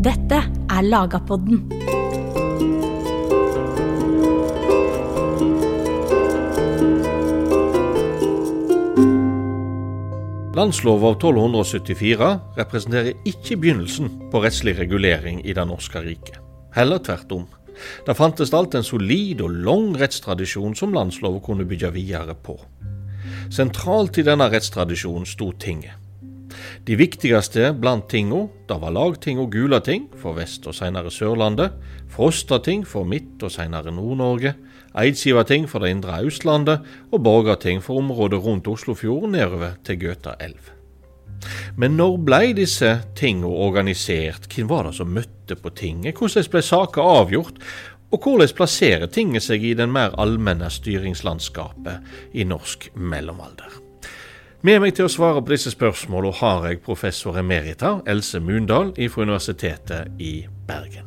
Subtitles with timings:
[0.00, 0.38] Dette
[0.72, 1.58] er Lagapodden.
[10.56, 16.40] Landsloven av 1274 representerer ikke begynnelsen på rettslig regulering i det norske riket.
[16.72, 17.46] Heller tvert om.
[18.08, 22.56] Det fantes alt en solid og lang rettstradisjon som landsloven kunne bygge videre på.
[23.52, 25.99] Sentralt i denne rettstradisjonen sto tinget.
[26.86, 31.76] De viktigste blant tinga da var lagting og Gulating for Vest- og senere Sørlandet,
[32.10, 34.54] Frostating for Midt- og senere Nord-Norge,
[34.98, 40.72] Eidsivating for det indre Østlandet og Borgarting for området rundt Oslofjorden nedover til Gøta elv.
[41.76, 46.62] Men når blei disse tinga organisert, hvem var det som møtte på tinget, hvordan ble
[46.62, 47.62] saker avgjort,
[48.10, 53.89] og hvordan plasserer tinget seg i den mer allmenne styringslandskapet i norsk mellomalder?
[54.60, 59.22] Med meg til å svare på disse spørsmålene har jeg professor emerita Else Mundal fra
[59.24, 61.06] Universitetet i Bergen.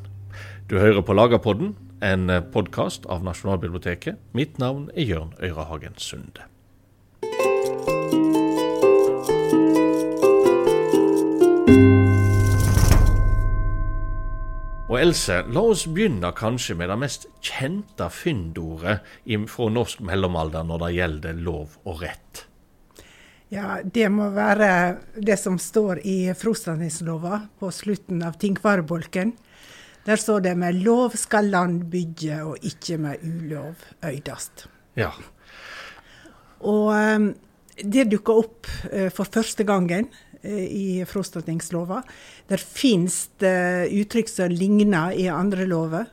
[0.66, 4.18] Du hører på Lagerpodden, en podkast av Nasjonalbiblioteket.
[4.34, 6.48] Mitt navn er Jørn Øyrehagen Sunde.
[14.90, 18.98] Og Else, la oss begynne kanskje med det mest kjente fyndordet
[19.54, 22.48] fra norsk mellomalder når det gjelder lov og rett.
[23.54, 24.68] Ja, det må være
[25.14, 29.36] det som står i Frostatingslova på slutten av Tinkvarebolken.
[30.06, 34.66] Der står det 'med lov skal land bygge, og ikke med ulov øydast'.
[34.96, 35.12] Ja.
[36.60, 37.36] Og um,
[37.78, 40.10] det dukka opp uh, for første gangen
[40.44, 42.02] uh, i Frostatingslova.
[42.50, 46.06] Der fins det uttrykk som ligner i andre lover.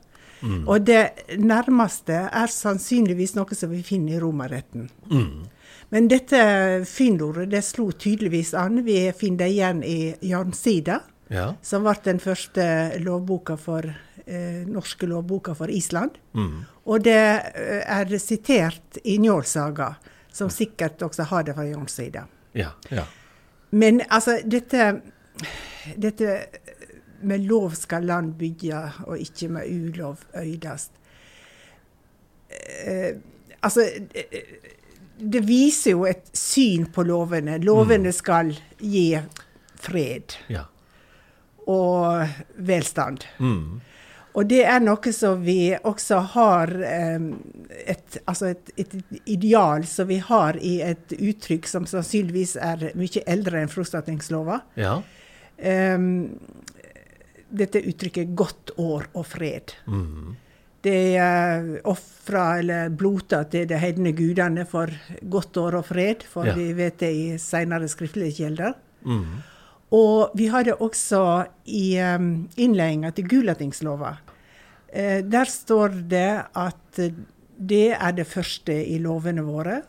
[0.43, 0.69] Mm.
[0.69, 4.91] Og det nærmeste er sannsynligvis noe som vi finner i romerretten.
[5.11, 5.49] Mm.
[5.91, 6.41] Men dette
[6.87, 8.85] fyndordet det slo tydeligvis an.
[8.87, 11.49] Vi finner det igjen i Jarnsida, ja.
[11.63, 12.65] som ble den første
[13.03, 13.87] lovboka for,
[14.25, 16.21] eh, norske lovboka for Island.
[16.39, 16.61] Mm.
[16.87, 19.97] Og det eh, er sitert i Njålsaga,
[20.33, 22.27] som sikkert også har det fra Jarnsida.
[22.55, 23.09] Ja, ja.
[23.71, 24.93] Men altså, dette,
[25.97, 26.39] dette
[27.23, 30.93] med lov skal land bygge, og ikke med ulov øydast.
[32.87, 33.19] Eh,
[33.63, 33.85] altså
[35.21, 37.59] det viser jo et syn på lovene.
[37.63, 38.17] Lovene mm.
[38.17, 39.07] skal gi
[39.81, 40.65] fred ja.
[41.69, 42.27] og
[42.57, 43.25] velstand.
[43.39, 43.81] Mm.
[44.39, 46.71] Og det er noe som vi også har
[47.19, 47.33] um,
[47.83, 48.93] et, altså et, et,
[49.27, 54.61] ideal som vi har i et uttrykk som sannsynligvis er mye eldre enn Frostatingslova.
[54.79, 55.01] Ja.
[55.59, 56.39] Um,
[57.51, 59.75] dette uttrykket 'godt år og fred'.
[59.91, 60.37] Mm.
[60.85, 66.49] De uh, ofra eller blota til de heidne gudene for godt år og fred, for
[66.49, 66.55] ja.
[66.57, 68.77] vi vet det i senere skriftlige kilder.
[69.05, 69.41] Mm.
[69.97, 71.23] Og vi har det også
[71.67, 74.15] i um, innledninga til Gulatingslova.
[74.95, 77.05] Uh, der står det at
[77.61, 79.83] det er det første i lovene våre.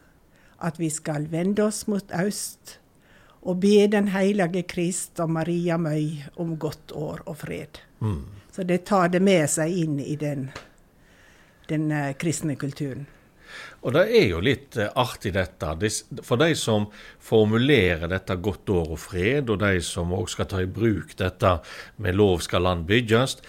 [0.62, 2.78] At vi skal vende oss mot øst
[3.42, 7.82] og be Den hellige Krist og Maria Møy om godt år og fred.
[8.00, 8.26] Mm.
[8.52, 10.50] Så det tar det med seg inn i den
[11.70, 13.08] den eh, kristne kulturen.
[13.82, 15.74] Og det er jo litt eh, artig dette.
[16.26, 16.88] For de som
[17.24, 21.58] formulerer dette godt år og fred, og de som òg skal ta i bruk dette
[22.02, 23.40] med lov skal land bygges,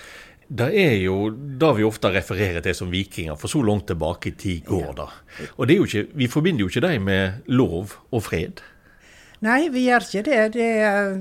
[0.52, 4.36] det er jo det vi ofte refererer til som vikinger, for så langt tilbake i
[4.36, 5.06] tid går det.
[5.56, 8.60] Og det ikke, vi forbinder jo ikke dem med lov og fred.
[9.42, 10.42] Nei, vi gjør ikke det.
[10.58, 11.14] Det er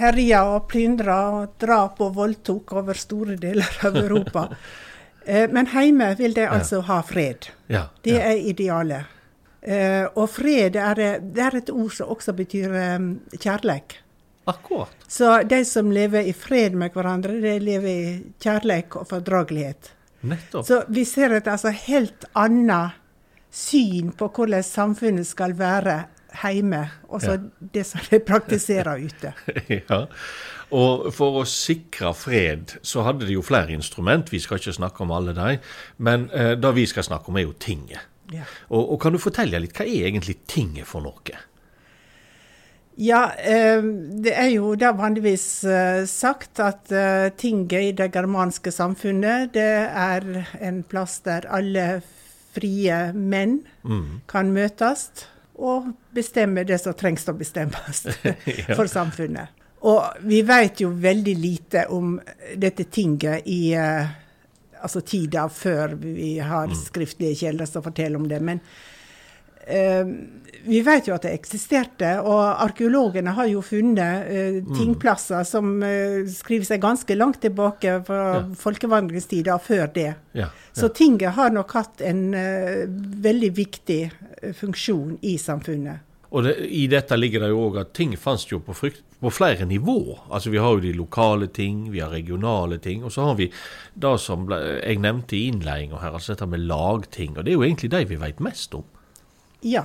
[0.00, 4.48] herja og plyndra og drap og voldtok over store deler av Europa.
[5.26, 7.50] Eh, men hjemme vil de altså ha fred.
[7.72, 9.12] Ja, det er idealet.
[9.64, 13.38] Eh, og fred er, det er et ord som også betyr kjærlighet.
[13.40, 14.00] kjærleik.
[14.44, 14.92] Akkurat.
[15.08, 19.94] Så de som lever i fred med hverandre, de lever i kjærleik og fordragelighet.
[20.20, 20.66] Nettopp.
[20.66, 23.00] Så vi ser et altså helt annet
[23.54, 26.02] syn på hvordan samfunnet skal være
[26.42, 27.68] hjemme, og så ja.
[27.74, 29.32] det som de praktiserer ute.
[29.80, 30.04] ja.
[30.74, 35.04] Og for å sikre fred så hadde de jo flere instrument, vi skal ikke snakke
[35.04, 35.58] om alle de,
[36.02, 38.10] men eh, det vi skal snakke om er jo tinget.
[38.32, 38.46] Ja.
[38.70, 41.36] Og, og, kan du fortelle litt, hva er egentlig tinget for noe?
[42.96, 43.82] Ja, eh,
[44.24, 49.72] det er jo da vanligvis eh, sagt at eh, tinget i det germanske samfunnet, det
[49.90, 50.28] er
[50.62, 51.88] en plass der alle
[52.54, 54.22] frie menn mm.
[54.30, 55.08] kan møtes
[55.54, 58.06] og bestemme det som trengs å bestemmes
[58.76, 59.62] for samfunnet.
[59.84, 62.16] Og vi vet jo veldig lite om
[62.56, 64.08] dette tinget i uh,
[64.80, 66.76] altså tida før vi har mm.
[66.86, 68.40] skriftlige kilder som forteller om det.
[68.40, 68.62] Men
[69.66, 70.06] Eh,
[70.66, 74.28] vi vet jo at det eksisterte, og arkeologene har jo funnet
[74.64, 74.74] Mm.
[74.76, 78.42] tingplasser som uh, skriver seg ganske langt tilbake fra Ja.
[78.56, 80.14] folkevandringstida før det.
[80.34, 82.84] Ja, Så tinget har nok hatt en uh,
[83.22, 84.10] veldig viktig
[84.54, 85.98] funksjon i samfunnet.
[86.34, 89.30] Og det, i dette ligger det jo òg at ting fantes jo på, frykt, på
[89.30, 90.18] flere nivå.
[90.34, 93.46] Altså Vi har jo de lokale ting, vi har regionale ting, og så har vi
[93.94, 97.36] det som jeg nevnte i innledninga her, altså dette med lagting.
[97.38, 98.82] Og det er jo egentlig de vi vet mest om.
[99.62, 99.84] Ja,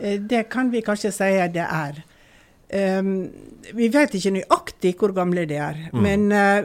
[0.00, 2.00] det kan vi kanskje si det er.
[2.74, 3.28] Um,
[3.76, 6.64] vi vet ikke nøyaktig hvor gamle de er, men uh,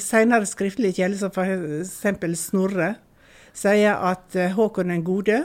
[0.00, 2.40] senere skriftlige kilder, som f.eks.
[2.40, 2.94] Snorre,
[3.56, 5.40] sier at eh, Håkon den gode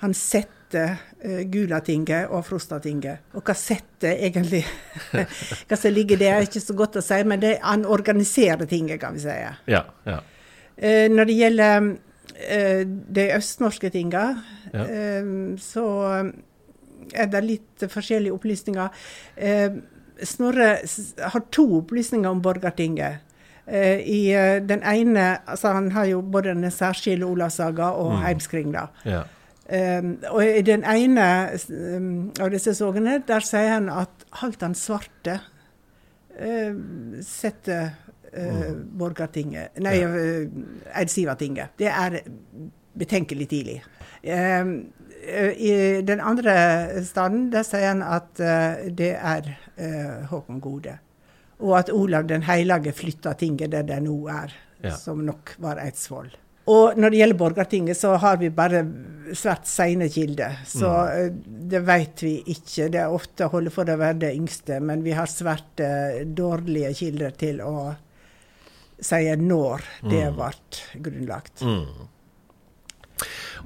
[0.00, 3.30] han setter uh, Gulatinget og Frostatinget.
[3.36, 4.62] Og hva setter egentlig
[5.68, 9.00] Hva som ligger der, er ikke så godt å si, men det, han organiserer tinget,
[9.00, 9.36] kan vi si.
[9.72, 10.18] Ja, ja.
[10.76, 11.92] Uh, når det gjelder eh,
[13.16, 14.36] de østnorske tinga,
[14.74, 14.84] Ja.
[14.84, 15.24] eh,
[15.58, 15.84] så
[17.14, 18.88] er det litt forskjellige opplysninger.
[19.36, 19.70] Eh,
[20.24, 20.78] Snorre
[21.20, 23.18] har to opplysninger om borgartinget.
[23.68, 28.22] Eh, I eh, den ene altså Han har jo både den særskille Olavssaga og Mm.
[28.22, 28.86] Heimskringla.
[29.04, 29.22] ja.
[29.68, 31.50] Um, og i den ene
[31.96, 35.40] um, av disse sogene, der sier han at Halvdan Svarte
[36.40, 36.74] uh,
[37.20, 37.90] setter
[38.36, 40.08] uh, Borgartinget Nei, Ja.
[40.08, 40.46] uh,
[41.00, 41.74] Eidsivatinget.
[41.78, 42.20] Det er
[42.98, 43.82] betenkelig tidlig.
[44.24, 44.76] Uh,
[45.58, 45.72] I
[46.06, 49.48] den andre staden, der sier han at uh, det er
[49.80, 50.98] uh, Håkon Gode.
[51.58, 54.52] Og at Olav den hellige flytta tinget der det nå er,
[54.84, 54.90] Ja.
[54.92, 56.28] som nok var Eidsvoll.
[56.68, 58.82] Og når det gjelder Borgartinget, så har vi bare
[59.38, 60.58] svært seine kilder.
[60.66, 61.30] Så eh,
[61.70, 62.88] det vet vi ikke.
[62.92, 66.90] Det er ofte holder for å være det yngste, men vi har svært eh, dårlige
[66.98, 67.94] kilder til å
[69.02, 70.52] si når det ble
[71.04, 71.62] grunnlagt.
[71.62, 72.06] Mm.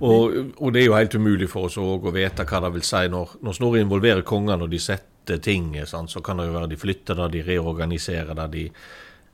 [0.01, 3.03] Og, og det er jo helt umulig for oss å vite hva det vil si
[3.13, 5.75] når, når Snorre involverer kongene og de setter ting.
[5.87, 8.67] sant, så kan det jo være de flytter det, de reorganiserer det, de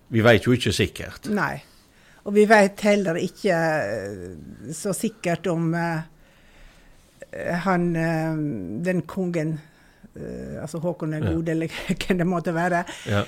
[0.09, 1.29] Vi vet jo ikke sikkert.
[1.35, 1.63] Nei.
[2.27, 6.03] Og vi vet heller ikke eh, så sikkert om uh,
[7.67, 8.39] han uh,
[8.87, 9.57] den kongen
[10.17, 11.53] uh, Altså Håkon den Ja.
[11.53, 11.71] eller
[12.07, 12.85] hvem det måtte være.
[13.07, 13.23] Ja.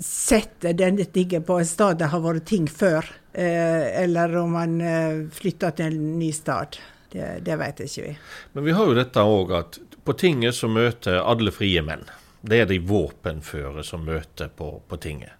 [0.00, 4.80] Setter denne tingen på en sted det har vært ting før, eh, eller om han
[4.80, 6.80] eh, flytter til en ny stad.
[7.10, 8.14] Det, det vet ikke vi.
[8.54, 12.06] Men vi har jo dette òg at på tinget så møter alle frie menn.
[12.40, 15.36] Det er de våpenføre som møter på, på tinget.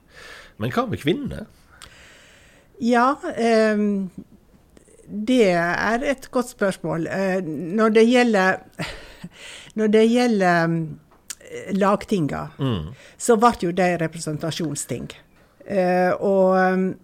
[0.60, 1.46] Men hva med kvinner?
[2.84, 3.80] Ja, eh,
[5.10, 7.06] det er et godt spørsmål.
[7.08, 8.60] Eh, når det gjelder,
[9.80, 10.76] når det gjelder
[11.72, 12.92] lagtinga, Mm.
[13.18, 15.10] så ble jo de representasjonsting.
[15.66, 16.94] Eh, og eh,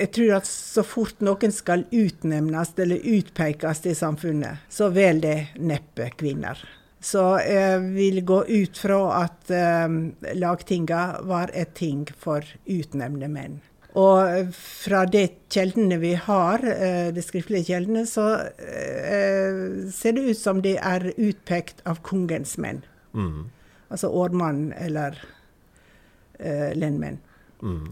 [0.00, 5.38] jeg tror at så fort noen skal utnevnes eller utpekes i samfunnet, så velger det
[5.60, 6.58] neppe kvinner.
[7.00, 9.88] Så jeg vil gå ut fra at eh,
[10.34, 13.60] lagtinga var et ting for utnevnte menn.
[13.98, 18.26] Og fra de kjeldene vi har, eh, de skriftlige kjeldene, så
[18.58, 22.82] eh, ser det ut som de er utpekt av kongens menn.
[23.14, 23.48] Mm.
[23.88, 25.16] Altså årmann eller
[26.38, 27.18] eh, lendmenn.
[27.62, 27.86] Mm.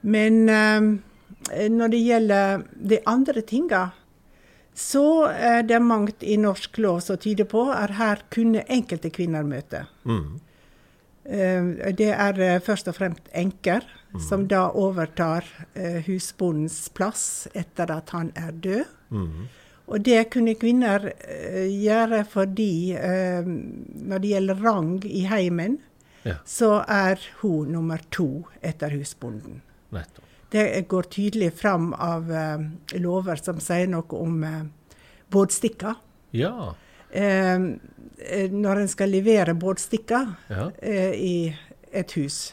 [0.00, 3.86] Men eh, når det gjelder de andre tinga,
[4.76, 9.44] så er det mangt i norsk lov som tyder på at her kunne enkelte kvinner
[9.44, 9.86] møte.
[10.04, 10.38] Mm.
[11.24, 13.84] Eh, Det er eh, først og fremst enker,
[14.18, 18.84] som da overtar eh, husbondens plass etter at han er død.
[19.90, 25.78] Og det kunne kvinner eh, gjøre fordi eh, når det gjelder rang i heimen,
[26.22, 26.34] Ja.
[26.44, 29.62] så er hun nummer to etter husbonden.
[29.88, 30.26] Nettopp.
[30.52, 32.66] Det går tydelig fram av eh,
[33.00, 34.44] lover som sier noe om
[35.32, 35.96] bådstikker.
[36.36, 36.74] Ja.
[38.50, 40.68] Når en skal levere bådstikker ja.
[41.16, 41.56] i
[41.90, 42.52] et hus,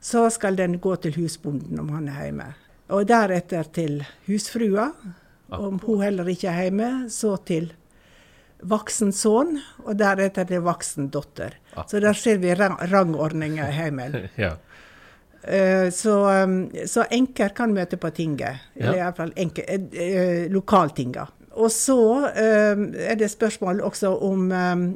[0.00, 2.48] så skal den gå til husbonden om han er hjemme.
[2.90, 4.90] Og deretter til husfrua.
[5.58, 7.72] Om hun heller ikke er hjemme, så til
[8.64, 11.58] voksen sønn, og deretter til voksen datter.
[11.86, 14.16] Så der ser vi rang rangordninga i heimen.
[14.44, 14.54] ja.
[15.44, 18.62] Eh, Så, um, så enker kan møte på tinget.
[18.76, 19.10] Eller Ja.
[19.10, 21.26] iallfall uh, lokaltinga.
[21.54, 24.86] Og så um, er det spørsmål også om um,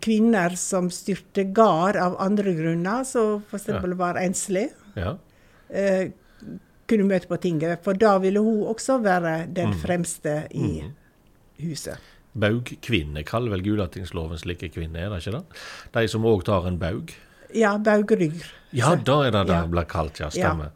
[0.00, 3.68] kvinner som styrte gard av andre grunner, så f.eks.
[3.68, 3.80] Ja.
[3.98, 5.16] var enslig, ja.
[5.68, 6.10] eh,
[6.88, 7.82] kunne møte på tinget.
[7.84, 9.78] For da ville hun også være den Mm.
[9.82, 10.92] fremste i Mm.
[11.62, 11.98] huset.
[12.34, 15.44] Baugkvinne kaller vel Gulatingsloven slike kvinner, er det ikke det?
[15.92, 17.12] De som òg tar en baug.
[17.54, 18.42] Ja, baugrygg.
[18.72, 19.66] Ja, da er det det Ja.
[19.66, 20.28] blir kalt, ja.
[20.30, 20.70] Stemmer.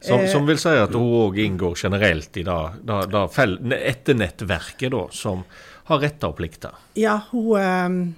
[0.00, 4.90] Som, Eh, som vil si at hun òg inngår generelt i det, det, det etternettverket
[4.90, 5.44] da, som
[5.84, 6.72] har retter og plikter.
[6.96, 8.12] Ja, hun, eh,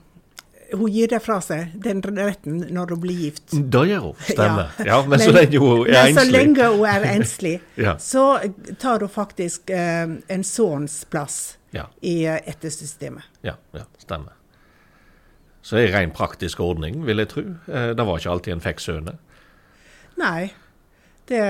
[0.73, 3.51] hun gir det fra seg, den retten, når hun blir gift.
[3.53, 4.71] Det gjør hun, stemmer.
[4.79, 5.01] Ja, Ja.
[5.07, 6.15] men, så lenge hun er enslig.
[6.25, 7.97] så lenge hun er enslig, Ja.
[7.99, 8.25] så
[8.79, 13.23] tar hun faktisk eh, en sønns plass Ja, i eh, ettersystemet.
[13.43, 14.33] ja, ja, stemmer.
[15.63, 17.43] Så det er en ren praktisk ordning, vil jeg tro.
[17.69, 19.19] Eh, Det var ikke alltid en fikk sønner.
[20.19, 20.53] Nei,
[21.29, 21.43] det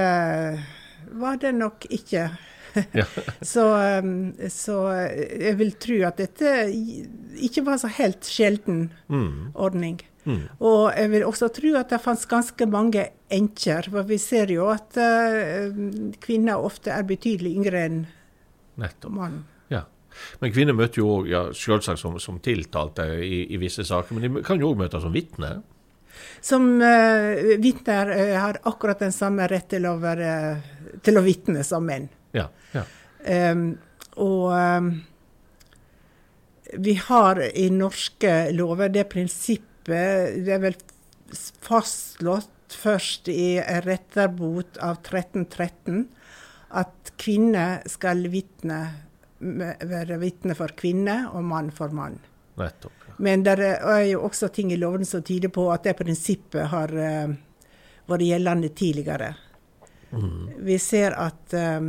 [1.12, 2.30] var det nok ikke.
[3.52, 3.64] Så,
[4.02, 4.76] um, så
[5.12, 6.52] jeg vil tro at dette
[7.42, 9.52] ikke var så helt sjelden Mm.
[9.54, 10.00] ordning.
[10.24, 10.44] Mm.
[10.62, 13.88] Og jeg vil også tro at det fantes ganske mange enker.
[13.90, 15.74] For vi ser jo at uh,
[16.22, 17.98] kvinner ofte er betydelig yngre enn
[19.08, 19.42] mannen.
[19.70, 19.82] Ja.
[20.40, 24.22] Men kvinner møter jo òg, ja, selvsagt som, som tiltalte i, i visse saker, men
[24.38, 25.56] de kan jo òg møte som vitne.
[26.44, 30.32] Som uh, vitner uh, har akkurat den samme rett til å, være,
[31.02, 32.08] til å vitne som menn.
[32.32, 32.84] Ja, ja.
[33.52, 33.78] Um,
[34.18, 34.88] og um,
[36.72, 40.76] vi har i norske lover det prinsippet Det er vel
[41.62, 46.06] fastslått først i retterbot av 1313
[46.72, 48.78] at kvinner skal vitne,
[49.38, 52.16] være vitne for kvinne og mann for mann.
[52.56, 53.08] Nettopp.
[53.08, 53.16] Ja.
[53.26, 56.94] Men det er jo også ting i loven som tyder på at det prinsippet har
[56.96, 57.34] uh,
[58.08, 59.34] vært gjeldende tidligere.
[60.58, 61.80] Vi ser at eh,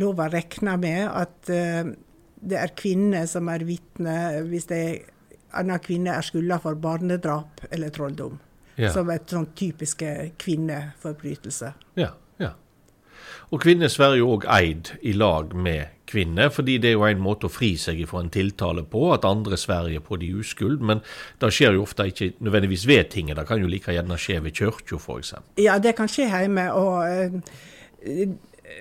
[0.00, 1.92] lova regner med at eh,
[2.40, 4.16] det er kvinner som er vitne
[4.48, 5.00] hvis en
[5.60, 8.38] annen kvinne er skylda for barnedrap eller trolldom.
[8.80, 8.92] Ja.
[8.94, 11.72] Som et sånn typiske kvinneforbrytelse.
[12.00, 12.54] Ja, ja.
[13.50, 17.22] Og kvinner sverger jo òg eid i lag med kvinner, fordi det er jo en
[17.22, 20.80] måte å fri seg fra en tiltale på, at andre sverger på de uskyld.
[20.86, 21.02] Men
[21.42, 24.56] det skjer jo ofte ikke nødvendigvis ved tinget, det kan jo like gjerne skje ved
[24.56, 25.34] kirka f.eks.
[25.60, 26.70] Ja, det kan skje hjemme.
[26.78, 28.32] Og eh,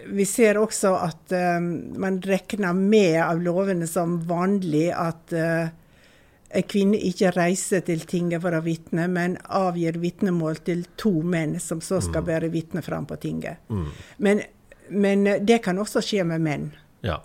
[0.05, 1.59] vi ser også at uh,
[1.99, 5.69] man regner med av lovene som vanlig at uh,
[6.49, 11.59] en kvinne ikke reiser til tinget for å vitne, men avgir vitnemål til to menn,
[11.61, 13.61] som så skal bære vitne fram på tinget.
[14.17, 14.41] Men,
[14.89, 16.65] men det kan også skje med menn.
[17.05, 17.19] Ja.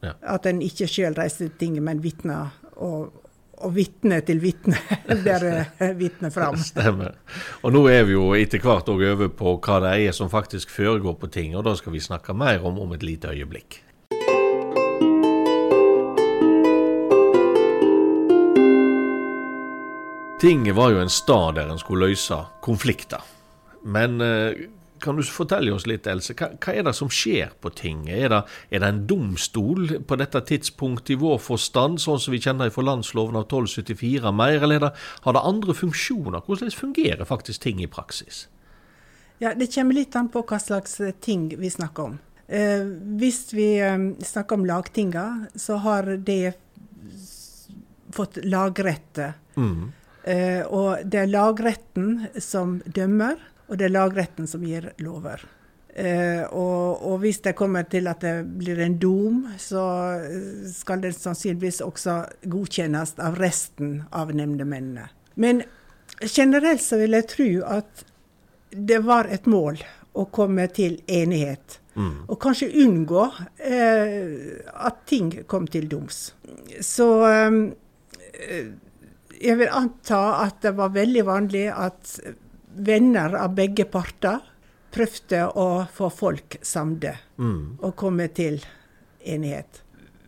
[0.00, 0.14] ja.
[0.24, 2.56] At en ikke sjøl reiser til tinget, men vitner.
[2.80, 3.19] Og,
[3.60, 4.78] og vitne til vitne
[5.26, 5.46] der
[5.98, 6.56] vitne fram.
[6.60, 7.18] Stemmer.
[7.64, 10.72] Og nå er vi jo etter hvert òg over på hva det er som faktisk
[10.72, 13.82] foregår på ting, og da skal vi snakke mer om om et lite øyeblikk.
[20.40, 23.20] Tinget var jo en stad der en skulle løse konflikter.
[23.84, 24.56] Men eh,
[25.00, 28.14] kan du fortelle oss litt, Else, hva, hva er det som skjer på tinget?
[28.16, 28.40] Er det,
[28.70, 32.86] er det en domstol på dette tidspunktet i vår forstand, sånn som vi kjenner fra
[32.86, 34.94] landsloven av 1274 mer, eller er det,
[35.26, 36.42] har det andre funksjoner?
[36.46, 38.46] Hvordan fungerer faktisk ting i praksis?
[39.40, 42.18] Ja, Det kommer litt an på hva slags ting vi snakker om.
[42.50, 42.82] Eh,
[43.20, 46.52] hvis vi eh, snakker om lagtinga, så har de
[48.12, 49.32] fått lagrette.
[49.56, 49.92] Mm.
[50.24, 53.38] Eh, og det er lagretten som dømmer,
[53.70, 55.42] og det er lagretten som gir lover.
[55.94, 59.84] Eh, og, og hvis det kommer til at det blir en dom, så
[60.18, 65.08] eh, skal det sannsynligvis også godkjennes av resten av nemndemennene.
[65.40, 65.62] Men
[66.26, 68.04] generelt så vil jeg tro at
[68.70, 69.80] det var et mål
[70.18, 71.80] å komme til enighet.
[72.00, 73.24] Og kanskje unngå
[73.66, 76.30] eh, at ting kom til doms.
[76.80, 78.70] Så eh,
[79.40, 82.14] jeg vil anta at det var veldig vanlig at
[82.76, 84.40] venner av begge parter
[84.90, 87.78] prøvde å få folk samde Mm.
[87.82, 88.60] og komme til
[89.26, 89.82] enighet.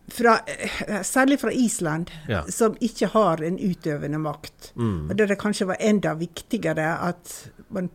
[0.09, 2.43] Fra, eh, særlig fra Island, Ja.
[2.49, 4.73] som ikke har en utøvende makt.
[4.75, 5.09] Mm.
[5.09, 7.89] Og der det kanskje var enda viktigere at man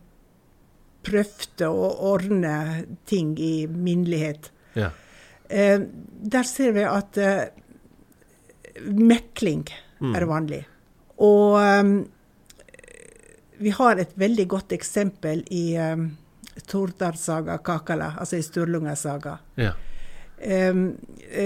[1.03, 4.49] prøvde å ordne ting i minnelighet.
[4.75, 4.89] Ja.
[5.49, 5.79] Eh,
[6.23, 7.47] der ser vi at eh,
[8.85, 9.67] mekling
[10.15, 10.65] er vanlig.
[11.19, 12.03] Og eh,
[13.59, 16.09] vi har et veldig godt eksempel i um,
[16.67, 19.37] Tordalssaga Kakala, altså i Sturlunga saga.
[19.59, 19.73] Ja.
[20.39, 20.93] Um,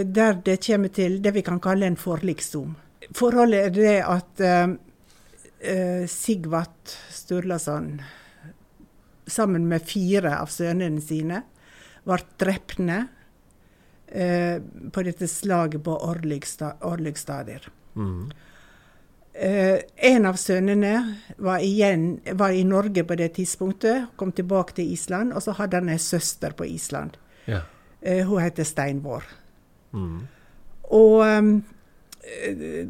[0.05, 2.75] der det kommer til det vi kan kalle en forliksdom.
[3.17, 4.77] Forholdet er det at um,
[5.65, 7.98] uh, Sigvart Sturlason
[9.27, 11.41] sammen med fire av sønnene sine
[12.03, 13.01] ble drepne
[14.13, 14.58] uh,
[14.93, 17.70] på dette slaget på Orlygsta- Orlygstadir.
[17.98, 18.29] Mm.
[19.34, 24.92] Eh, en av sønnene var, igjen, var i Norge på det tidspunktet, kom tilbake til
[24.94, 27.18] Island, og så hadde han ei søster på Island.
[27.50, 27.63] Ja.
[28.04, 29.24] Uh, hun heter Steinvår.
[29.94, 30.28] Mm.
[30.94, 32.86] Og eh,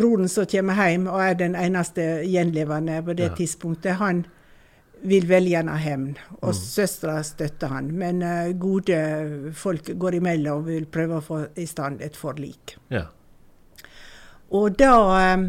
[0.00, 3.34] broren som kommer hjem og er den eneste gjenlevende på det Ja.
[3.36, 4.26] tidspunktet, han
[5.04, 6.54] vil veldig gjerne ha hevn, og mm.
[6.58, 7.92] søstera støtter han.
[7.92, 12.78] Men uh, gode folk går imellom og vil prøve å få i stand et forlik.
[12.90, 13.06] Ja.
[14.54, 14.92] Og da
[15.34, 15.46] um,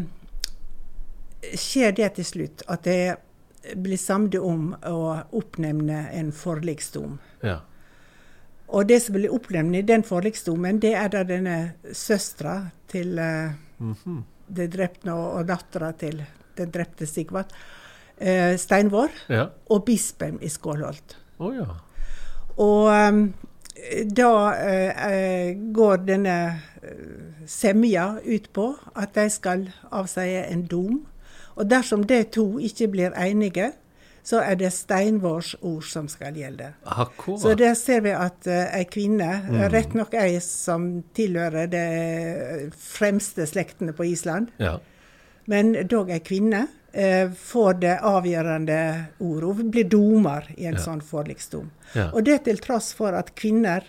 [1.54, 3.16] skjer det til slutt at det
[3.78, 5.00] blir samlet om å
[5.36, 7.18] oppnevne en forliksdom.
[7.44, 7.60] Ja.
[8.68, 11.58] Og det som blir oppnevnt i den forliksdomen, det er da denne
[11.92, 14.22] søstera til uh, mm -hmm.
[14.48, 16.24] det drepte og, dattera til
[16.56, 17.52] den drepte Sigvart
[18.16, 19.46] eh, Steinvår ja.
[19.70, 21.16] og bispen i Skålholt.
[21.38, 21.66] Oh, ja.
[22.56, 23.34] Og um,
[24.04, 26.38] da eh, går denne
[26.82, 31.04] eh, semja ut på at de skal avsie en dom.
[31.58, 33.72] Og dersom de to ikke blir enige,
[34.28, 36.72] så er det Steinvårs ord som skal gjelde.
[36.84, 37.40] Akkurat.
[37.40, 39.60] Så der ser vi at uh, ei kvinne, mm.
[39.72, 41.84] rett nok ei som tilhører de
[42.76, 44.76] fremste slektene på Island, ja.
[45.48, 46.87] men dog ei kvinne, eh,
[47.38, 48.78] får det avgjørende
[49.20, 49.48] ordet.
[49.58, 50.82] Hun blir dommer i en ja.
[50.82, 51.66] sånn forliksdom.
[51.92, 52.08] Ja.
[52.16, 53.84] Og det til tross for at kvinner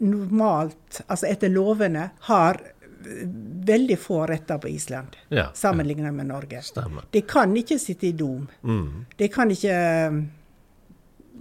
[0.00, 2.60] normalt, altså etter lovene, har
[3.68, 6.62] veldig få retter på Island ja, sammenlignet med Norge.
[6.64, 7.04] Stemmer.
[7.12, 8.46] De kan ikke sitte i dom.
[8.62, 9.04] Mm.
[9.16, 9.76] De kan ikke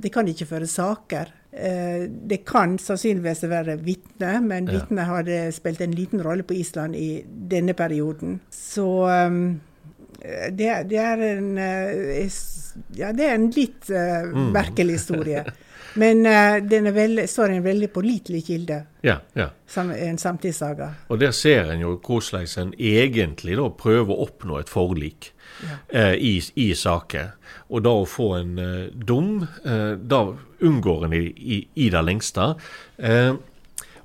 [0.04, 1.32] de kan ikke føre saker.
[1.54, 6.96] Eh, det kan sannsynligvis være vitner, men vitner hadde spilt en liten rolle på Island
[6.98, 8.40] i denne perioden.
[8.50, 9.60] Så um,
[10.50, 11.52] det, det, er en
[12.98, 15.46] Ja, det er en litt uh, merkelig historie.
[15.94, 18.80] Men uh, den er veldig, står en veldig pålitelig kilde.
[19.06, 19.52] Ja, ja.
[19.70, 20.90] Som en samtidssaga.
[21.14, 25.33] Og der ser en jo hvordan en egentlig da prøver å oppnå et forlik.
[25.90, 27.34] Eh, i, i, saker.
[27.70, 30.26] Og da å få en eh, dom, eh, da
[30.64, 32.54] unngår en i, i, i det lengste.
[32.98, 33.34] Eh,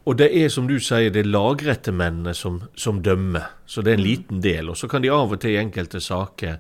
[0.09, 3.51] og det er som du sier, det er lagrettemennene som, som dømmer.
[3.69, 4.09] Så det er en mm.
[4.09, 4.71] liten del.
[4.73, 6.55] Og så kan de av og til i enkelte saker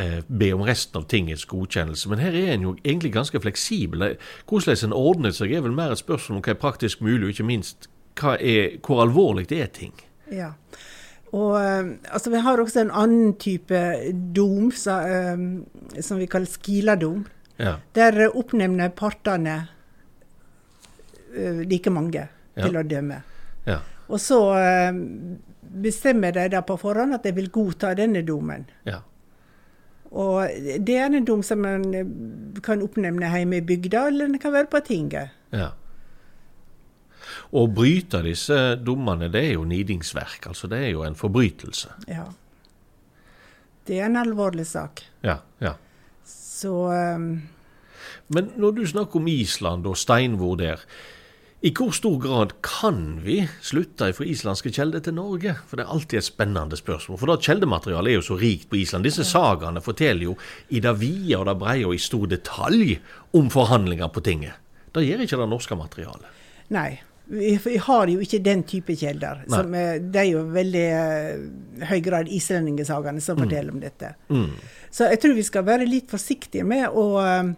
[0.00, 2.08] eh, be om resten av tingets godkjennelse.
[2.08, 4.14] Men her er en jo egentlig ganske fleksibel.
[4.48, 7.34] Hvordan en ordner seg er vel mer et spørsmål om hva er praktisk mulig, og
[7.34, 9.92] ikke minst er, hvor alvorlig det er ting.
[10.32, 10.54] Ja.
[11.36, 13.80] Og eh, altså, Vi har også en annen type
[14.36, 15.00] dom, så,
[15.36, 15.64] um,
[16.00, 17.24] som vi kaller skiladom.
[17.60, 17.78] Ja.
[17.96, 19.56] Der oppnevner partene
[21.36, 22.62] uh, like mange ja.
[22.62, 23.20] til å dømme.
[23.66, 23.80] Ja.
[24.06, 25.02] Og så uh,
[25.82, 28.68] bestemmer de da på forhånd at de vil godta denne domen.
[28.88, 29.02] Ja.
[30.16, 30.46] Og
[30.86, 31.82] det er en dom som man
[32.64, 35.34] kan oppnevne hjemme i bygda, eller den kan være på tinget.
[35.52, 35.72] Ja.
[37.54, 40.48] Å bryte disse dommene, det er jo nidingsverk.
[40.50, 41.92] Altså det er jo en forbrytelse.
[42.10, 42.26] Ja.
[43.86, 45.04] Det er en alvorlig sak.
[45.26, 45.76] Ja, ja.
[46.26, 47.28] Så um...
[48.26, 50.82] Men når du snakker om Island og steinvor der,
[51.64, 55.54] i hvor stor grad kan vi slutte fra islandske kjelder til Norge?
[55.66, 57.18] For det er alltid et spennende spørsmål.
[57.22, 59.06] For da kjeldematerialet er jo så rikt på Island.
[59.06, 60.36] Disse sagaene forteller jo
[60.68, 62.98] i det vide og det brede og i stor detalj
[63.38, 64.58] om forhandlinger på tinget.
[64.92, 66.42] Det gjør ikke det norske materialet.
[66.74, 66.90] Nei.
[67.26, 69.42] Vi, har jo ikke den type kilder.
[69.50, 73.44] Som, det er jo veldig uh, høy grad islendingesagaene som mm.
[73.44, 74.12] forteller om dette.
[74.30, 74.50] Mm.
[74.94, 77.48] Så jeg tror vi skal være litt forsiktige med å uh,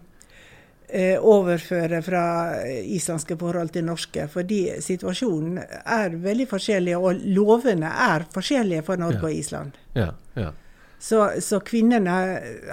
[1.21, 2.23] overføre fra
[2.81, 4.25] islandske forhold til norske.
[4.33, 9.27] Fordi situasjonen er veldig forskjellig, og lovene er forskjellige for Norge ja.
[9.29, 9.79] og Island.
[9.99, 10.55] Ja, ja.
[10.99, 12.15] Så, så, kvinnene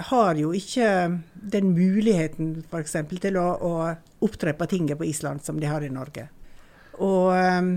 [0.08, 0.88] har jo ikke
[1.34, 2.96] den muligheten f.eks.
[3.22, 3.74] til å, å
[4.26, 6.26] opptre på tinget på Island som de har i Norge.
[7.04, 7.72] Og um,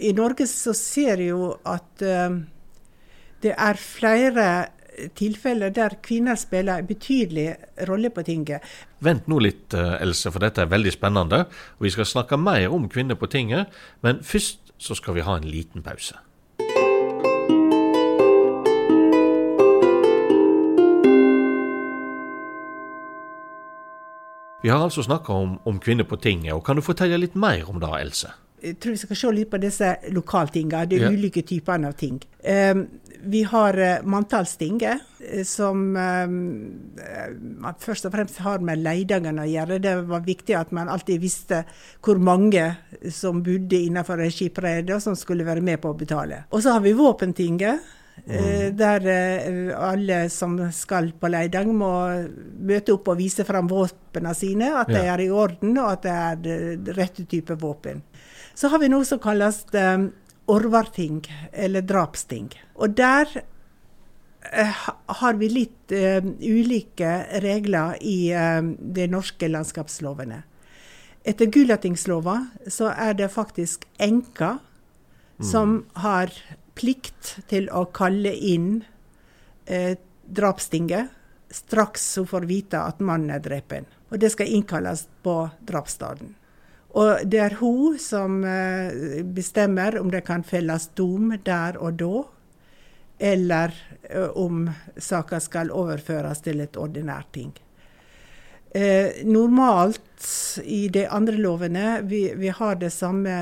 [0.00, 2.40] i Norge så ser jeg jo at um,
[3.42, 4.48] det er flere
[5.14, 7.56] tilfeller der kvinner spiller en betydelig
[7.88, 8.64] rolle på tinget.
[9.04, 11.40] Vent nå litt, eh, Else, for dette er veldig spennende.
[11.78, 13.66] og Vi skal snakke mer om kvinner på tinget,
[14.02, 16.16] men først så skal vi ha en liten pause.
[24.62, 27.68] Vi har altså snakka om, om, kvinner på tinget, og kan du fortelle litt mer
[27.70, 28.32] om det, Else?
[28.66, 31.10] Jeg tror vi skal se litt på disse lokaltingene, de ja.
[31.12, 32.18] ulike typene av ting.
[32.42, 32.86] Um,
[33.26, 36.38] vi har uh, manntallstinget, uh, som um,
[37.82, 39.80] først og fremst har med leidingen å gjøre.
[39.82, 41.62] Det var viktig at man alltid visste
[42.04, 42.68] hvor mange
[43.12, 46.44] som bodde innenfor en skipsrede, og som skulle være med på å betale.
[46.50, 47.94] Og så har vi våpentinget.
[48.16, 48.72] Mm.
[48.78, 49.04] Der
[49.76, 51.90] alle som skal på Leidang må
[52.64, 55.02] møte opp og vise fram våpnene sine, at ja.
[55.02, 56.06] de er i orden og at
[56.40, 58.00] det er rette type våpen.
[58.56, 60.08] Så har vi noe som kalles um,
[60.48, 61.20] orvarting,
[61.52, 62.48] eller drapsting.
[62.80, 64.84] Og der uh,
[65.20, 67.10] har vi litt uh, ulike
[67.44, 70.40] regler i uh, de norske landskapslovene.
[71.26, 72.38] Etter Gulatingslova
[72.70, 75.46] så er det faktisk enka mm.
[75.50, 76.32] som har
[76.78, 78.84] plikt til å kalle inn
[79.66, 81.08] drapstinget
[81.50, 83.86] straks hun får vite at mannen er drepen.
[84.10, 86.28] Og det skal innkalles på drapsstedet.
[86.96, 92.22] Og det er hun som eh, bestemmer om det kan felles dom der og da,
[93.20, 93.74] eller
[94.08, 94.64] eh, om
[94.96, 97.52] saka skal overføres til et ordinært ting.
[98.76, 100.24] Eh, normalt
[100.64, 103.36] i de andre lovene, vi, vi har det samme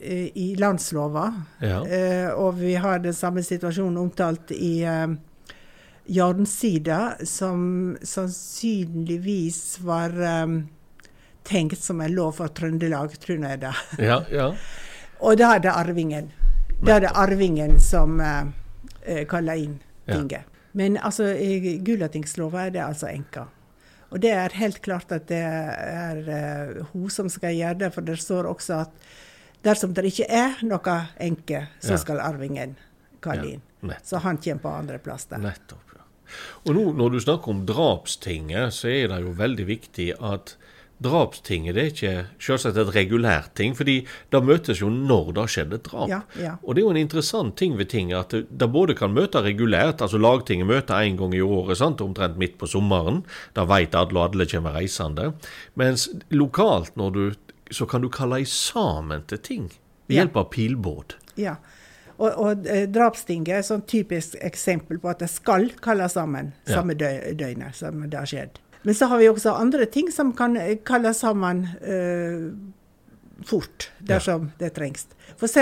[0.00, 1.28] eh, i landslova,
[1.60, 1.82] Ja.
[1.84, 5.12] eh, og vi har den samme situasjonen omtalt i eh,
[6.12, 10.16] Jarnsida, som sannsynligvis var
[11.44, 13.72] tenkt som en lov for Trøndelag, tror jeg det.
[13.98, 14.50] Ja, ja.
[15.22, 16.30] Og da er det arvingen.
[16.82, 18.44] Da er det arvingen som eh,
[19.06, 20.16] eh, kaller inn Ja.
[20.16, 20.44] tinget.
[20.74, 23.44] Men altså, i Gulatingslova er det altså enka.
[24.10, 28.00] Og det er helt klart at det er eh, hun som skal gjøre det, for
[28.02, 28.90] det står også at
[29.64, 32.00] dersom det ikke er noe enke, så Ja.
[32.02, 32.74] skal arvingen
[33.22, 33.94] kalle Ja, inn.
[34.02, 35.38] Så han kommer på andreplass der.
[35.38, 35.94] Nettopp.
[35.96, 36.02] ja.
[36.66, 40.56] Og nå når du snakker om drapstinget, så er det jo veldig viktig at
[41.02, 42.12] drapstinget det er ikke
[42.42, 44.00] selvsagt et regulært ting, fordi
[44.32, 46.10] det møtes jo når det har skjedd et drap.
[46.10, 46.54] Ja, ja.
[46.62, 50.02] Og det er jo en interessant ting ved tinget at det, både kan møte regulært,
[50.04, 53.22] altså lagtinget møter en gang i året, sant, omtrent midt på sommeren.
[53.56, 55.32] Da veit alle og alle kommer reisende.
[55.80, 57.22] Mens lokalt, når du,
[57.70, 59.70] så kan du kalle i sammen til ting
[60.06, 61.16] ved hjelp av pilbåt.
[61.40, 61.56] Ja.
[62.22, 66.52] Og, og eh, drapstinget er et sånn typisk eksempel på at det skal kalles sammen
[66.68, 68.60] samme dø døgnet som det har skjedd.
[68.82, 72.50] Men så har vi også andre ting som kan eh, kalles sammen uh,
[73.46, 75.06] fort, dersom det trengs.
[75.36, 75.56] F.eks.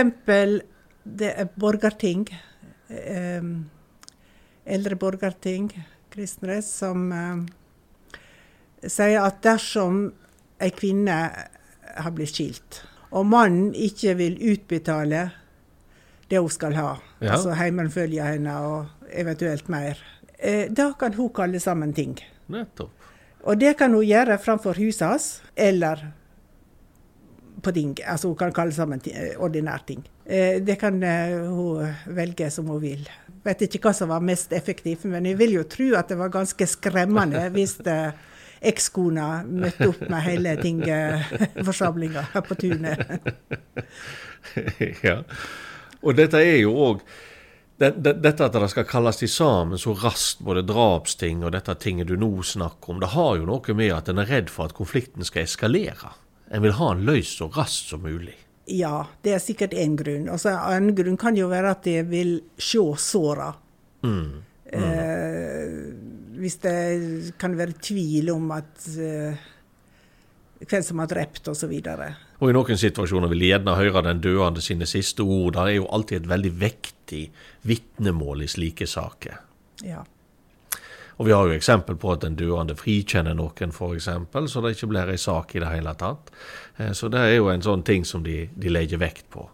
[1.04, 2.26] det er borgerting.
[2.88, 3.44] Eh,
[4.70, 5.70] eldre borgerting,
[6.12, 8.16] kristne, som eh,
[8.86, 10.06] sier at dersom
[10.60, 11.18] ei kvinne
[11.90, 15.30] har blitt skilt, og mannen ikke vil utbetale
[16.30, 17.34] det hun skal ha, Ja.
[17.34, 19.98] altså heimenfølge henne og eventuelt mer,
[20.70, 22.14] da kan hun kalle sammen ting.
[22.48, 22.99] Nettopp.
[23.44, 26.02] Og det kan hun gjøre framfor huset hans, eller
[27.62, 27.94] på ting.
[28.06, 30.04] Altså hun kan kalle sammen eh, ordinært ting.
[30.26, 33.08] Eh, Det kan eh, hun velge som hun vil.
[33.44, 36.32] Vet ikke hva som var mest effektivt, men jeg vil jo tro at det var
[36.32, 37.78] ganske skremmende hvis
[38.60, 43.00] ekskona møtte opp med hele tingforsamlinga på tunet.
[45.06, 45.22] ja.
[46.04, 47.00] Og dette er jo òg
[47.80, 52.16] dette at det skal kalles til sammen så raskt, både drapsting og dette tinget du
[52.20, 55.24] nå snakker om, det har jo noe med at en er redd for at konflikten
[55.24, 56.12] skal eskalere.
[56.52, 58.36] En vil ha en løst så raskt som mulig.
[58.70, 60.28] Ja, det er sikkert én grunn.
[60.30, 63.50] Og En grunn kan jo være at jeg vil se såra.
[64.04, 64.42] Mm.
[64.70, 65.72] Eh,
[66.40, 69.40] hvis det kan være tvil om at eh,
[70.60, 71.72] hvem som har drept osv.
[72.40, 75.52] Og i noen situasjoner vil gjerne høre den døende sine siste ord.
[75.58, 77.26] Det er jo alltid et veldig vektig
[77.68, 79.36] vitnemål i slike saker.
[79.84, 80.00] Ja.
[81.20, 84.08] Og vi har jo eksempel på at den døende frikjenner noen, f.eks.,
[84.48, 86.30] så det ikke blir ei sak i det hele tatt.
[86.78, 89.44] Eh, Så det er jo en sånn ting som de, de legger vekt på.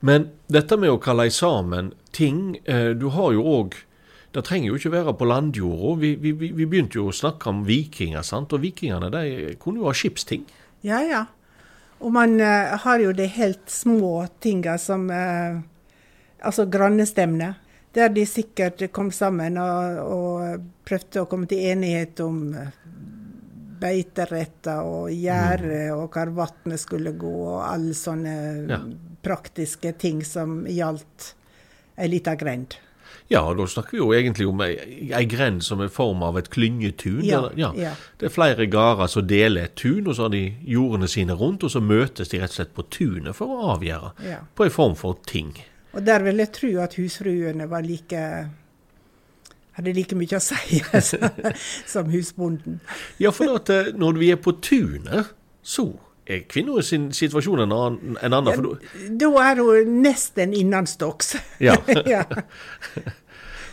[0.00, 3.74] Men dette med å kalle sammen ting eh, Du har jo òg
[4.32, 5.94] Det trenger jo ikke være på landjorda.
[6.00, 8.52] Vi, vi, vi vi begynte jo å snakke om vikinger, sant?
[8.54, 10.44] og vikingene de kunne jo ha skipsting.
[10.82, 11.26] ja, ja.
[12.00, 15.60] Og man uh, har jo de helt små tinga som uh,
[16.40, 17.54] Altså grannestevne.
[17.92, 22.70] Der de sikkert kom sammen og, og prøvde å komme til enighet om eh,
[23.82, 28.36] beiteretter og gjerde og hvor vannet skulle gå, og alle sånne
[28.70, 28.78] Ja.
[29.20, 31.34] praktiske ting som gjaldt
[31.98, 32.78] ei lita grend.
[33.30, 34.72] Ja, da snakker vi jo egentlig om ei,
[35.14, 37.20] ei grend som er form av et klyngetun.
[37.24, 37.68] Ja, ja.
[37.78, 37.92] ja.
[38.18, 41.62] Det er flere gårder som deler et tun, og så har de jordene sine rundt,
[41.62, 44.40] og så møtes de rett og slett på tunet for å avgjøre Ja.
[44.58, 45.52] på en form for ting.
[45.94, 48.24] Og der vil jeg tro at husfruene var like
[49.78, 51.54] hadde like mye å si som-
[51.94, 52.80] som husbonden.
[53.22, 55.30] Ja, for at eh, når vi er på tunet,
[55.62, 55.86] så
[56.30, 58.18] er kvinnens sin situasjon en annen.
[58.22, 58.78] En annen for
[59.20, 61.36] da, er hun nesten innenstokks.
[61.66, 61.76] Ja.
[62.14, 62.24] ja.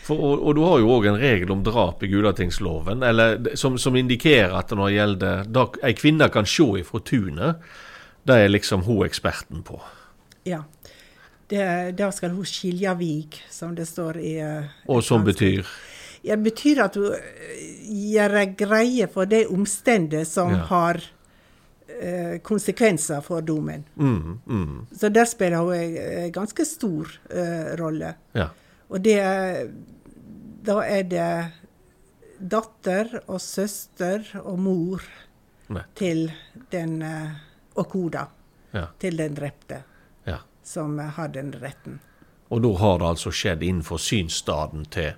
[0.07, 3.75] For, og, og du har jo òg en regel om drap i Gulatingsloven, eller, som,
[3.81, 7.65] som indikerer at når det gjelder da ei kvinne kan se ifra tunet,
[8.27, 9.81] det er liksom hun eksperten på.
[10.47, 10.63] ja.
[11.47, 15.63] Da skal hun skilje vik, som det står i eh, Og som betyr
[16.19, 17.61] Det betyr at hun eh,
[18.11, 20.65] gjør greie for de omstendighetene som Ja.
[20.67, 20.99] har
[21.87, 23.83] eh, konsekvenser for domen.
[23.95, 28.15] mm, mm, Så der spiller hun en ganske stor eh, rolle.
[28.33, 28.49] Ja.
[28.89, 29.71] Og det
[30.67, 31.51] Da er det
[32.39, 35.01] datter og søster og mor
[35.69, 35.83] Nei.
[35.95, 36.27] til
[36.71, 37.29] den eh,
[37.75, 38.27] Og koda
[38.73, 38.87] Ja.
[38.99, 39.83] til den drepte,
[40.27, 40.37] ja.
[40.63, 41.99] som har den retten.
[42.51, 45.13] Og da har det altså skjedd innenfor synsstaden til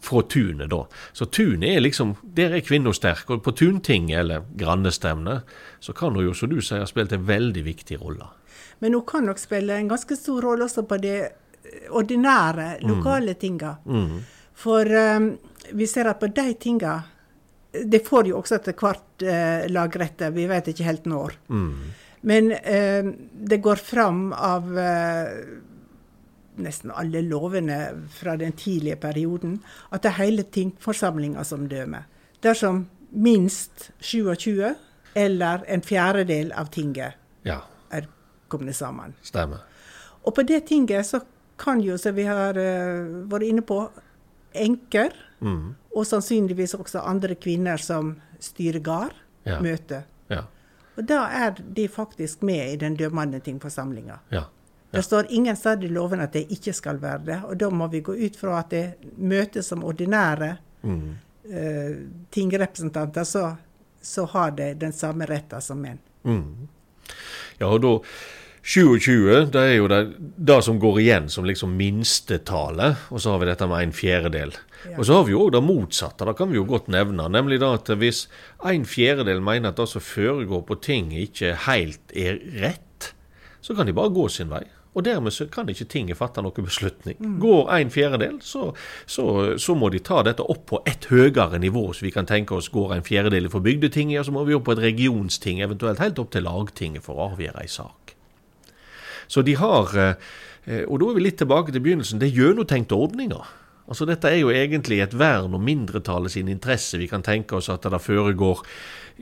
[0.00, 0.84] fra tunet, da.
[1.12, 3.30] Så tunet er liksom Der er kvinna sterk.
[3.30, 5.42] Og på tuntinget, eller grandestevnet,
[5.80, 8.30] så kan hun jo, som du sier, ha spilt en veldig viktig rolle.
[8.78, 11.14] Men hun kan nok spille en ganske stor rolle også på de
[11.90, 13.38] ordinære, lokale mm.
[13.40, 13.76] tinga.
[13.86, 14.18] Mm.
[14.58, 15.30] For um,
[15.78, 16.94] vi ser at på de tinga
[17.68, 21.34] Det får jo også etter hvert uh, lagrette, vi vet ikke helt når.
[21.52, 21.72] Mm.
[22.26, 23.10] Men uh,
[23.52, 25.26] det går fram av uh,
[26.62, 27.78] nesten alle lovene
[28.12, 29.58] fra den tidlige perioden
[29.90, 32.06] at det er hele tingforsamlinga som dømmer.
[32.42, 34.74] Dersom minst 27
[35.14, 37.16] eller en fjerdedel av tinget
[37.48, 37.62] ja.
[37.90, 38.08] er
[38.48, 39.14] kommet sammen.
[39.22, 39.64] Stemmer.
[40.24, 41.22] Og på det tinget så
[41.58, 43.80] kan jo, som vi har uh, vært inne på,
[44.58, 45.64] enker, mm.
[45.96, 49.16] og sannsynligvis også andre kvinner som styrer gard,
[49.48, 49.58] ja.
[49.64, 50.04] møte.
[50.30, 50.44] Ja.
[50.98, 54.18] Og da er de faktisk med i den dømmende tingforsamlinga.
[54.34, 54.46] Ja.
[54.90, 57.38] Det står ingen sted i loven at det ikke skal være det.
[57.44, 61.04] Og da må vi gå ut fra at det møtes som ordinære mm.
[61.52, 61.94] uh,
[62.32, 63.44] tingrepresentanter, så,
[64.00, 66.00] så, har de den samme retten som menn.
[66.24, 66.68] Mm.
[67.60, 67.94] Ja, og da
[68.68, 73.42] 27 det er jo det, det som går igjen som liksom minstetallet, og så har
[73.42, 74.56] vi dette med en fjerdedel.
[74.88, 74.96] Ja.
[74.96, 77.28] Og så har vi jo òg det motsatte, det kan vi jo godt nevne.
[77.32, 78.26] Nemlig da at hvis
[78.64, 83.12] en fjerdedel mener at det som foregår på ting ikke helt er rett,
[83.60, 84.64] så kan de bare gå sin vei.
[84.96, 87.18] Og dermed så kan ikke tinget fatte noen beslutning.
[87.20, 87.36] Mm.
[87.42, 88.70] Går en fjerdedel, så,
[89.06, 89.26] så,
[89.60, 91.90] så, må de ta dette opp på et høyere nivå.
[91.92, 94.66] Så vi kan tenke oss går en fjerdedel for bygdetinget, og så må vi opp
[94.70, 98.16] på et regionsting, eventuelt helt opp til lagtinget for å avgjøre ei sak.
[99.28, 102.96] Så de har, eh, og da er vi litt tilbake til begynnelsen, det er gjennomtenkte
[102.96, 103.44] ordninger.
[103.88, 106.98] Altså Dette er jo egentlig et vern om mindretallet sin interesse.
[107.00, 108.60] Vi kan tenke oss at det foregår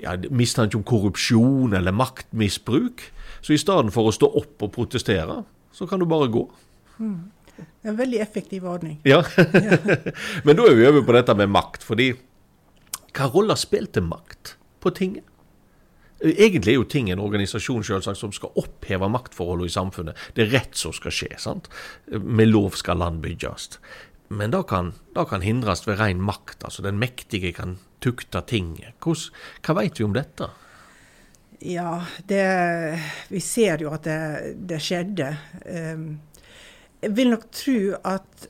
[0.03, 3.05] ja, mistanke om korrupsjon eller maktmisbruk.
[3.47, 5.45] Så i stedet for å stå opp og protestere,
[5.77, 6.47] så kan du bare gå.
[6.99, 7.31] Mm.
[7.83, 8.99] En veldig effektiv ordning.
[9.05, 9.23] Ja.
[10.45, 11.85] Men da er vi over på dette med makt.
[11.85, 12.11] fordi
[13.17, 15.25] hva rolle spilte makt på tinget?
[16.21, 20.21] Egentlig er jo ting en organisasjon selvsagt, som skal oppheve maktforholdene i samfunnet.
[20.37, 21.35] Det er rett som skal skje.
[21.41, 21.69] sant?
[22.09, 23.77] Med lov skal land bygges.
[24.29, 26.65] Men det kan, kan, hindres ved ren makt.
[26.65, 28.97] altså Den mektige kan tukte tinget.
[29.01, 30.51] Hva vet vi om dette?
[31.59, 32.45] Ja, det,
[33.29, 35.31] vi ser jo at det, det skjedde.
[35.65, 36.21] Um,
[37.01, 38.47] jeg vil nok tro at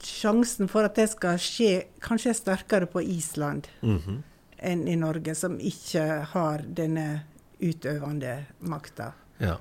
[0.00, 4.22] sjansen for at det skal skje, kanskje er sterkere på Island mm -hmm.
[4.58, 7.20] enn i Norge, som ikke har denne
[7.60, 9.12] utøvende makta.
[9.38, 9.56] Ja.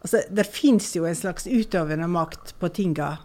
[0.00, 3.16] Altså, det fins jo en slags utøvende makt på tinga,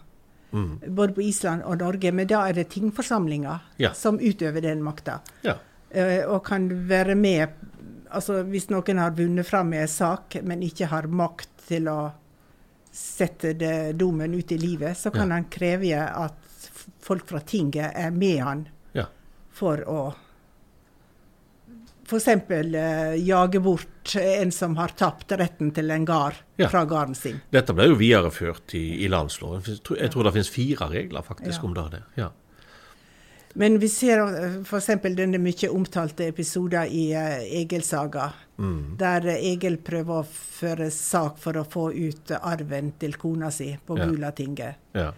[0.52, 0.80] mm.
[0.88, 3.93] både på Island og Norge, men da er det tingforsamlinga ja.
[3.93, 5.19] som utøver den makta.
[5.41, 5.58] Ja.
[5.96, 7.48] Uh, og kan være med
[8.13, 11.99] altså Hvis noen har vunnet fram med en sak, men ikke har makt til å
[12.93, 15.39] sette det, domen ut i livet, så kan ja.
[15.39, 16.67] han kreve at
[17.02, 19.08] folk fra tinget er med han ja.
[19.54, 20.02] for å
[22.04, 22.28] f.eks.
[22.28, 26.67] Uh, jage bort en som har tapt retten til en gard ja.
[26.69, 27.39] fra gården sin.
[27.54, 29.63] Dette ble jo videreført i, i landsloven.
[29.65, 32.04] Jeg tror det finnes fire regler faktisk om det.
[32.19, 32.30] Ja.
[33.53, 34.87] Men vi ser eh, f.eks.
[35.15, 38.95] denne mye omtalte episoden i uh, Egil-saga, mm.
[38.97, 43.97] der Egil prøver å føre sak for å få ut arven til kona si på
[43.99, 44.09] ja.
[44.09, 44.89] Gulatinget.
[44.97, 45.11] Ja.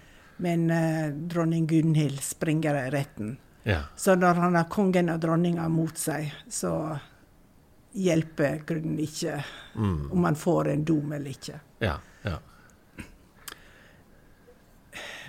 [0.43, 3.37] Men uh, dronning Gunhild springer i retten.
[3.63, 3.85] Ja.
[3.95, 6.75] Så når han har kongen og dronninga mot seg, så
[7.95, 9.39] hjelper grunnen ikke
[9.79, 10.11] mm.
[10.11, 11.61] om han får en dom eller ikke.
[11.79, 11.95] Ja,
[12.27, 12.35] ja.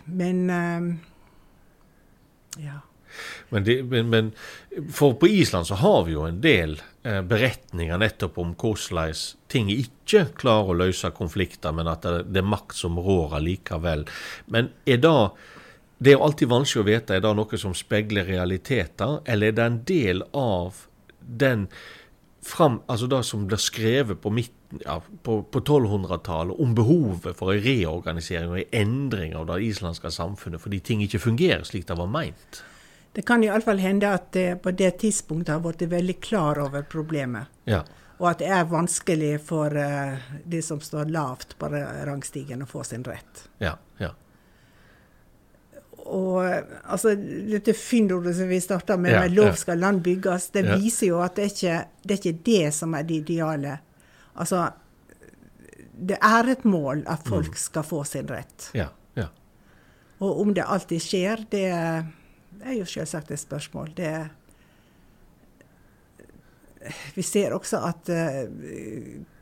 [0.07, 0.91] Men um,
[2.59, 2.83] ja.
[3.49, 4.31] Men, det, men, men,
[4.93, 9.15] for på Island så har vi jo en del eh, beretninger nettopp om hvordan
[9.53, 14.07] ting ikke klarer å løse konflikter, men at det, det er makt som rår allikevel.
[14.53, 15.19] Men er da
[15.97, 19.55] Det er jo alltid vanskelig å vite er det noe som speiler realiteter, eller er
[19.57, 20.83] det en del av
[21.21, 21.63] den
[22.47, 24.33] fram, altså det som blir skrevet på,
[24.85, 30.13] ja, på, på 1200-tallet om behovet for en reorganisering og en endring av det islandske
[30.15, 32.63] samfunnet fordi ting ikke fungerer slik det var meint?
[33.17, 37.49] Det kan iallfall hende at det på det tidspunktet har blitt veldig klar over problemet.
[37.65, 37.79] Ja.
[38.19, 42.83] Og at det er vanskelig for uh, de som står lavt på rangstigen, å få
[42.85, 43.47] sin rett.
[43.65, 44.11] Ja, ja.
[46.07, 50.67] Og altså, dette fyndordet som vi starta med, ja, med 'lov skal land bygges', det
[50.77, 53.79] viser jo at det er, ikke, det er ikke det som er det ideale.
[54.37, 54.67] Altså,
[55.97, 57.65] det er et mål at folk mm.
[57.65, 58.69] skal få sin rett.
[58.77, 59.27] Ja, ja.
[60.21, 61.73] Og om det alltid skjer, det
[62.61, 63.93] er er jo selvsagt et spørsmål.
[63.97, 64.13] Det
[67.15, 68.47] vi ser også at uh,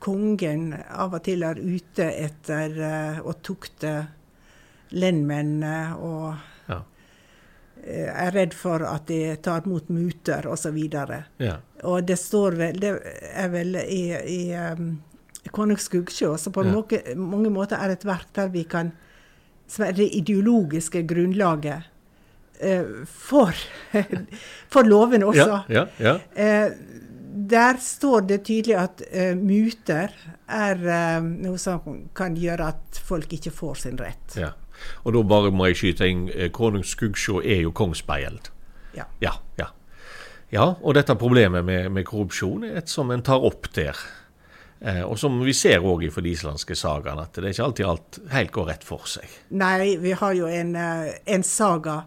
[0.03, 3.94] kongen av og til er ute etter uh, å tukte
[4.94, 6.81] lendmennene og ja.
[6.81, 10.79] uh, er redd for at de tar imot muter osv.
[11.42, 11.59] Ja.
[11.83, 12.94] og det står vel Det
[13.33, 14.94] er vel i, i um,
[15.53, 16.72] Kongens skuggsjå, på Ja.
[16.72, 18.94] mange, mange måter er et verk der vi kan
[19.68, 21.90] Som er det ideologiske grunnlaget
[23.07, 23.53] for,
[24.73, 25.62] for loven også.
[25.69, 26.19] Ja, ja, ja.
[26.35, 26.73] Eh,
[27.35, 30.12] der står det tydelig at eh, muter
[30.49, 34.38] er eh, noe som kan gjøre at folk ikke får sin rett.
[34.40, 34.55] ja.
[35.07, 38.51] Og da bare må jeg skyte inn Konung skuggsjå er jo kongsspeilet.
[38.99, 39.07] Ja.
[39.23, 39.69] Ja, ja.
[40.55, 43.99] Ja, og dette problemet med, med korrupsjon er et som en tar opp der.
[44.85, 47.87] Eh, og som vi ser òg i de islandske sagaene, at det er ikke alltid
[47.88, 49.38] alt helt går rett for seg.
[49.57, 52.03] Nei, vi har jo en, eh, en saga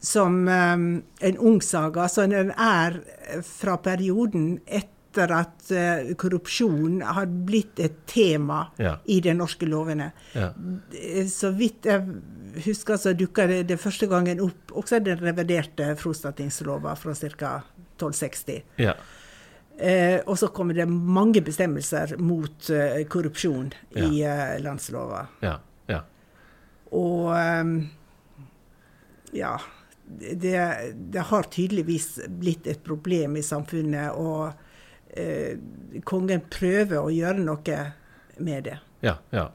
[0.00, 2.08] som um, En ung saga.
[2.08, 3.00] Så den er
[3.44, 8.96] fra perioden etter at uh, korrupsjon har blitt et tema Ja.
[9.04, 10.12] i de norske lovene.
[10.32, 10.52] Ja.
[10.94, 12.06] Eh, Så vidt jeg
[12.64, 17.62] husker, så dukka det, det første gangen opp også den reviderte Frostatingslova fra ca.
[17.98, 18.62] 1260.
[18.80, 18.94] Ja.
[19.80, 25.26] Uh, og så kommer det mange bestemmelser mot uh, korrupsjon i eh, landslova.
[25.40, 25.54] Ja.
[25.88, 26.00] ja.
[26.92, 27.88] Og um,
[29.32, 29.54] ja.
[30.18, 30.56] Det,
[31.14, 34.50] det har tydeligvis blitt et problem i samfunnet, og
[35.16, 35.56] eh,
[36.04, 37.80] kongen prøver å gjøre noe
[38.40, 38.78] med det.
[39.00, 39.46] Ja, ja.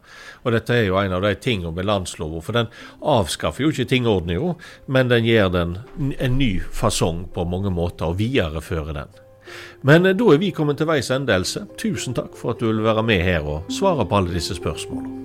[0.42, 3.90] Og dette er jo en av de tingene med landslova, for den avskaffer jo ikke
[3.92, 4.56] tingordninga,
[4.90, 5.78] men den gir den
[6.18, 9.22] en ny fasong på mange måter, og viderefører den.
[9.86, 11.68] Men eh, da er vi kommet til veis ende, Else.
[11.82, 15.25] Tusen takk for at du vil være med her og svare på alle disse spørsmålene.